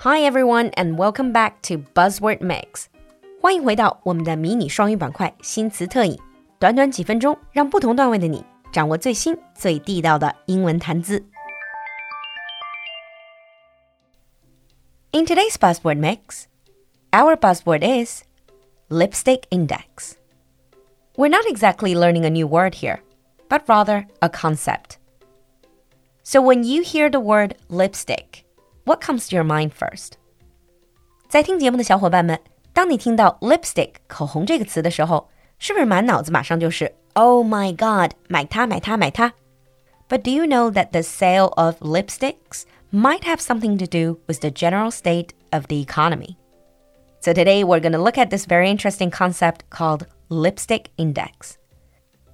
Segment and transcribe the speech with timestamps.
[0.00, 2.86] Hi everyone, and welcome back to Buzzword Mix.
[3.40, 6.18] 欢迎回到我们的迷你双语板块新词特饮。
[6.58, 11.24] 短短几分钟，让不同段位的你掌握最新最地道的英文谈资。
[15.12, 16.44] In today's buzzword mix,
[17.10, 18.22] our buzzword is
[18.88, 20.14] lipstick index.
[21.16, 23.00] We're not exactly learning a new word here,
[23.48, 24.98] but rather a concept.
[26.22, 28.44] So when you hear the word lipstick,
[28.84, 30.12] what comes to your mind first?
[31.28, 32.40] 在听节目的小伙伴们，
[32.72, 39.32] 当你听到 lipstick 口红这个词的时候，是不是满脑子马上就是 Oh my God，买它买它买它？
[40.08, 44.50] But do you know that the sale of lipsticks might have something to do with the
[44.50, 46.36] general state of the economy?
[47.20, 51.58] So today we're going to look at this very interesting concept called lipstick index.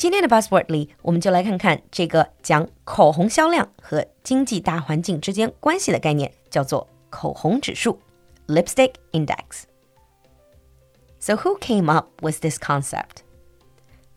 [0.00, 7.98] 今天的 buzzword 里，我们就来看看这个讲口红销量和经济大环境之间关系的概念，叫做口红指数
[8.46, 13.22] （lipstick index）。So who came up with this concept?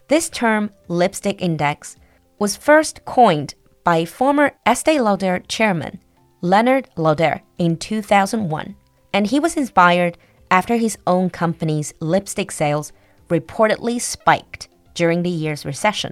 [0.08, 1.96] This term, lipstick index,
[2.38, 6.00] was first coined by former Estee Lauder chairman
[6.42, 8.76] Leonard Lauder in 2001,
[9.14, 10.18] and he was inspired
[10.50, 12.92] after his own company's lipstick sales
[13.30, 16.12] reportedly spiked during the year's recession.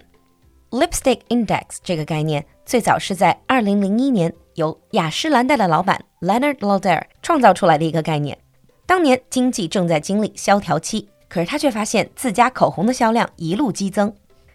[0.69, 8.37] Lipstick index 这个概念最早是在2001年由雅诗兰黛的老板 Leonard Lauder 创造出来的一个概念。
[8.85, 14.13] 当年经济正在经历萧条期，可是他却发现自家口红的销量一路激增。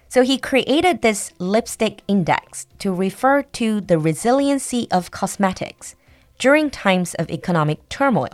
[0.09, 5.93] So he created this lipstick index to refer to the resiliency of cosmetics
[6.37, 8.29] during times of economic turmoil.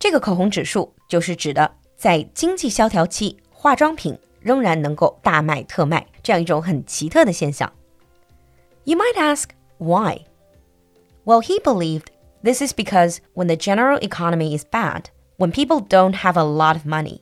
[0.00, 7.72] 这个口红指数就是指的在经济萧条期，化妆品 仍然能够大卖特卖这样一种很奇特的现象。
[8.84, 10.26] You might ask why?
[11.24, 12.08] Well, he believed
[12.42, 15.04] this is because when the general economy is bad,
[15.38, 17.20] when people don't have a lot of money,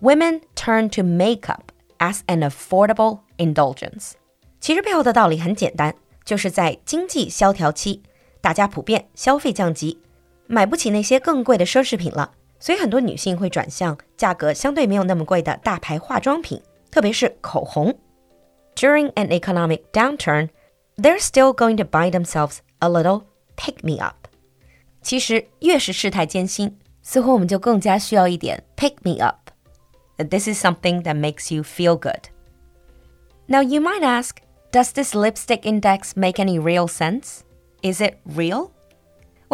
[0.00, 4.12] women turn to makeup as an affordable indulgence.
[4.60, 5.94] 其实背后的道理很简单，
[6.24, 8.02] 就是在经济萧条期，
[8.42, 9.98] 大家普遍消费降级，
[10.46, 16.60] 买不起那些更贵的奢侈品了， 所以很多女性会转向价格相对没有那么贵的大牌化妆品，
[16.90, 17.98] 特别是口红。
[18.76, 20.48] During an economic downturn,
[20.96, 23.24] they're still going to buy themselves a little
[23.56, 24.28] pick me up.
[25.02, 29.50] 其实越是事态艰辛，似乎我们就更加需要一点 pick me up.
[30.18, 32.28] This is something that makes you feel good.
[33.46, 34.36] Now you might ask,
[34.70, 37.40] does this lipstick index make any real sense?
[37.82, 38.70] Is it real?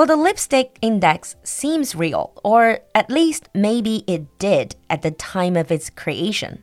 [0.00, 5.56] Well, the lipstick index seems real, or at least maybe it did at the time
[5.56, 6.58] of its creation.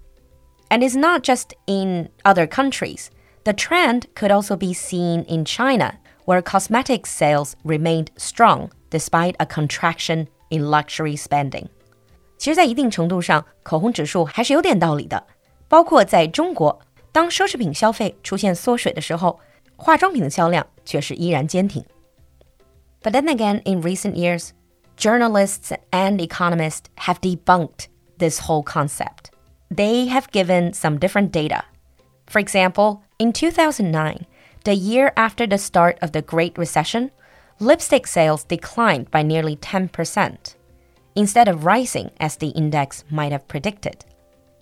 [0.69, 3.09] And it's not just in other countries.
[3.43, 9.45] The trend could also be seen in China, where cosmetics sales remained strong despite a
[9.45, 11.69] contraction in luxury spending.
[12.37, 15.25] 其实，在一定程度上，口红指数还是有点道理的。
[15.67, 16.79] 包括在中国，
[17.11, 19.39] 当奢侈品消费出现缩水的时候，
[19.75, 21.83] 化妆品的销量却是依然坚挺。
[23.01, 24.53] but then again, in recent years,
[24.95, 27.87] journalists and economists have debunked
[28.17, 29.31] this whole concept.
[29.69, 31.63] They have given some different data.
[32.27, 34.25] For example, in 2009,
[34.63, 37.11] the year after the start of the Great Recession,
[37.59, 40.55] lipstick sales declined by nearly 10%,
[41.15, 43.99] instead of rising as the index might have predicted.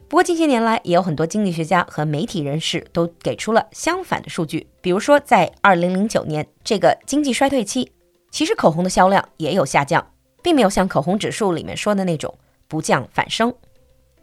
[0.09, 4.67] 不过近些年来，也有很多经济学家和媒体人士都给出了相反的数据。
[4.81, 7.91] 比如说，在2009年这个经济衰退期，
[8.35, 10.05] 其实口红的销量也有下降，
[10.41, 12.37] 并没有像口红指数里面说的那种
[12.67, 13.53] 不降反升。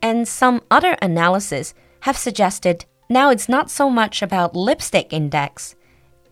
[0.01, 1.71] And some other analysis
[2.03, 5.73] have suggested now it's not so much about lipstick index.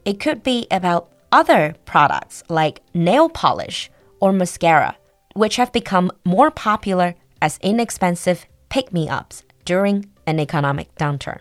[0.04, 3.88] It could be about other products like nail polish
[4.20, 4.94] or mascara,
[5.34, 11.40] which have become more popular as inexpensive pick-me-ups during an economic downturn.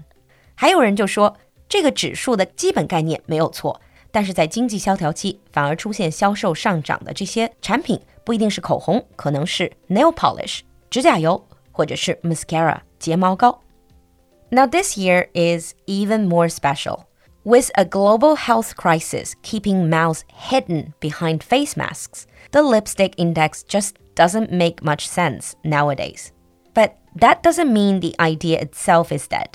[0.56, 1.38] 还有人就说，
[1.70, 3.80] 这个指数的基本概念没有错，
[4.12, 13.62] 但是在经济萧条期，反而出现销售上涨的这些产品，不一定是口红，可能是 nail polish 指甲油，或者是 mascara 睫毛膏。
[14.50, 17.06] Now this year is even more special.
[17.44, 23.92] With a global health crisis keeping mouths hidden behind face masks, the lipstick index just
[24.16, 26.30] doesn't make much sense nowadays.
[26.74, 29.50] But that doesn't mean the idea itself is dead.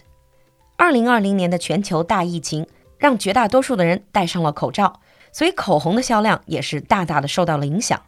[0.77, 2.67] 二零二零年的全球大疫情
[3.06, 5.00] 让绝大多数的人戴上了口罩，
[5.32, 8.02] 所以口红的销量也是大大的受到了影响。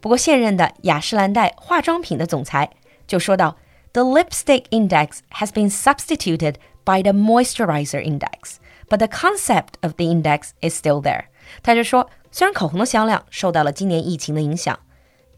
[0.00, 2.70] 不过，现任的雅诗兰黛化妆品的总裁
[3.04, 3.56] 就说到
[3.92, 6.54] ：“The lipstick index has been substituted
[6.84, 8.58] by the moisturizer index,
[8.88, 11.24] but the concept of the index is still there。”
[11.64, 14.78] 他就说，虽然口红的销量受到了今年疫情的影响，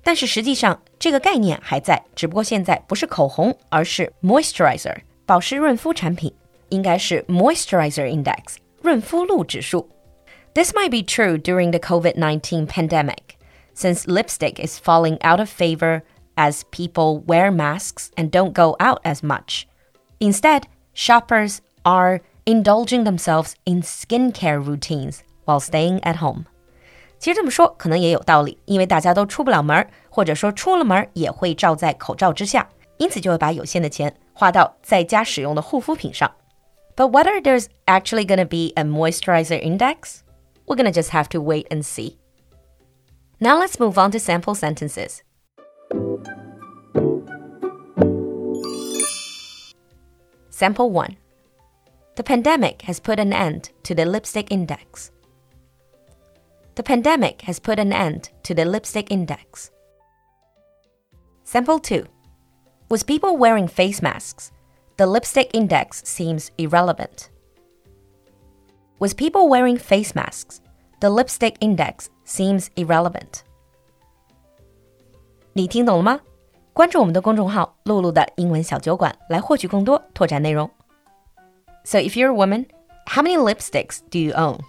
[0.02, 4.94] 但是实际上这个概念还在，只不过现在不是口红，而是 moisturizer
[5.24, 6.34] 保湿润肤产品，
[6.68, 9.89] 应该是 moisturizer index 润肤露指数。
[10.53, 13.37] This might be true during the COVID-19 pandemic,
[13.75, 16.01] since lipstick is falling out of favor
[16.35, 19.63] as people wear masks and don't go out as much.
[20.19, 20.63] Instead,
[20.93, 26.45] shoppers are indulging themselves in skincare routines while staying at home.
[27.19, 32.67] 其实这么说可能也有道理，因为大家都出不了门，或者说出了门也会罩在口罩之下，
[32.97, 36.31] 因此就会把有限的钱花到在家使用的护肤品上。
[36.96, 40.22] But whether there's actually going to be a moisturizer index,
[40.66, 42.18] we're going to just have to wait and see.
[43.40, 45.22] Now let's move on to sample sentences.
[50.50, 51.16] Sample 1.
[52.14, 55.10] The pandemic has put an end to the lipstick index.
[56.76, 59.72] The pandemic has put an end to the lipstick index.
[61.42, 62.06] Sample 2.
[62.88, 64.52] Was people wearing face masks,
[64.97, 67.29] the lipstick index seems irrelevant.
[68.99, 70.59] With people wearing face masks,
[70.99, 73.43] the lipstick index seems irrelevant.
[75.53, 76.19] 你听懂了吗？
[76.73, 80.69] 关注我们的公众号“露露的英文小酒馆”来获取更多拓展内容。
[81.83, 82.67] So if you're a woman,
[83.07, 84.59] how many lipsticks do you own?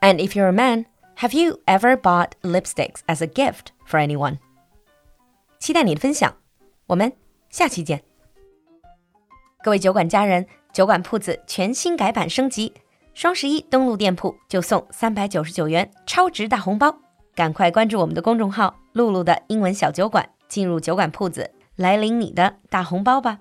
[0.00, 0.86] And if you're a man,
[1.16, 4.38] have you ever bought lipsticks as a gift for anyone?
[5.58, 6.36] 期待你的分享，
[6.86, 7.12] 我们
[7.50, 8.02] 下期见。
[9.65, 12.71] 各位酒馆家人，酒馆铺子全新改版升级，
[13.15, 16.95] 双十一登录店铺就送三百九十九元超值大红包，
[17.33, 23.39] 赶快关注我们的公众号“露露的英文小酒馆”，进入酒馆铺子来领你的大红包吧。